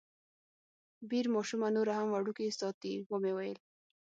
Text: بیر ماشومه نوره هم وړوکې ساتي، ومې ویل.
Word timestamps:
بیر 1.09 1.25
ماشومه 1.35 1.67
نوره 1.75 1.93
هم 1.99 2.07
وړوکې 2.11 2.47
ساتي، 2.59 2.93
ومې 3.09 3.33
ویل. 3.37 3.57